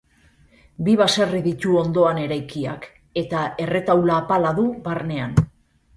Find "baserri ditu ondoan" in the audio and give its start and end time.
1.01-2.21